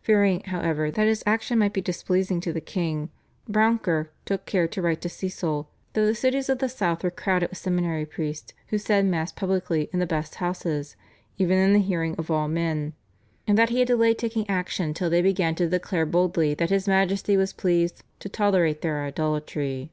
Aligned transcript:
Fearing, 0.00 0.40
however, 0.46 0.90
that 0.90 1.06
his 1.06 1.22
action 1.26 1.56
might 1.60 1.72
be 1.72 1.80
displeasing 1.80 2.40
to 2.40 2.52
the 2.52 2.60
king, 2.60 3.08
Brouncker 3.48 4.08
took 4.24 4.44
care 4.44 4.66
to 4.66 4.82
write 4.82 5.00
to 5.02 5.08
Cecil 5.08 5.70
that 5.92 6.00
the 6.00 6.12
cities 6.16 6.48
of 6.48 6.58
the 6.58 6.68
South 6.68 7.04
were 7.04 7.10
crowded 7.12 7.50
with 7.50 7.58
seminary 7.60 8.04
priests 8.04 8.52
who 8.70 8.78
said 8.78 9.04
Mass 9.06 9.30
publicly 9.30 9.88
in 9.92 10.00
the 10.00 10.08
best 10.08 10.34
houses 10.42 10.96
"even 11.38 11.56
in 11.58 11.72
the 11.72 11.78
hearing 11.78 12.16
of 12.16 12.32
all 12.32 12.48
men," 12.48 12.94
and 13.46 13.56
that 13.56 13.68
he 13.68 13.78
had 13.78 13.86
delayed 13.86 14.18
taking 14.18 14.50
action 14.50 14.92
till 14.92 15.08
they 15.08 15.22
began 15.22 15.54
to 15.54 15.68
declare 15.68 16.04
boldly 16.04 16.52
that 16.52 16.70
his 16.70 16.88
Majesty 16.88 17.36
was 17.36 17.52
pleased 17.52 18.02
"to 18.18 18.28
tolerate 18.28 18.80
their 18.80 19.04
idolatry." 19.04 19.92